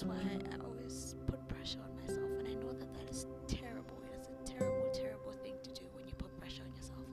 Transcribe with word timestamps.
That's 0.00 0.08
why 0.08 0.32
I 0.50 0.64
always 0.64 1.14
put 1.26 1.46
pressure 1.46 1.80
on 1.84 1.94
myself, 2.00 2.30
and 2.38 2.48
I 2.48 2.54
know 2.54 2.72
that 2.72 2.90
that 2.94 3.10
is 3.10 3.26
terrible. 3.46 4.00
It 4.14 4.18
is 4.18 4.28
a 4.28 4.30
terrible, 4.46 4.88
terrible 4.94 5.32
thing 5.42 5.56
to 5.62 5.70
do 5.74 5.82
when 5.92 6.08
you 6.08 6.14
put 6.14 6.34
pressure 6.40 6.62
on 6.66 6.74
yourself 6.74 7.04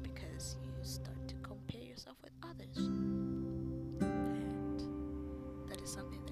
because 0.00 0.56
you 0.62 0.70
start 0.84 1.26
to 1.26 1.34
compare 1.42 1.82
yourself 1.82 2.16
with 2.22 2.30
others, 2.44 2.76
and 4.00 4.80
that 5.68 5.80
is 5.80 5.90
something. 5.90 6.24
That 6.26 6.29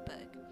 Facebook. 0.00 0.45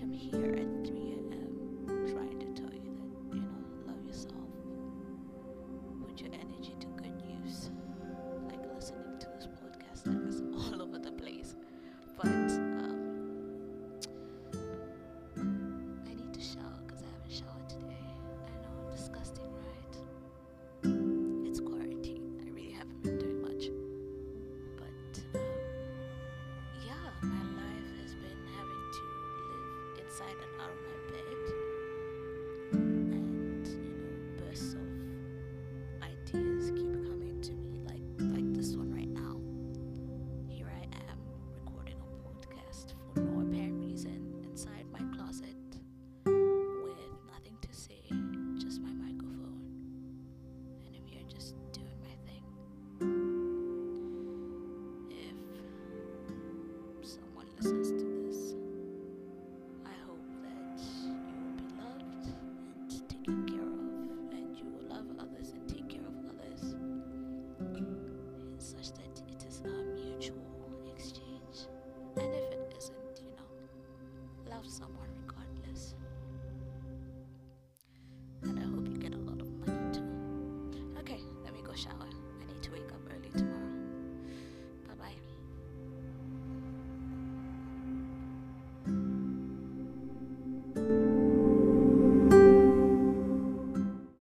To 0.00 0.06
me. 0.06 0.39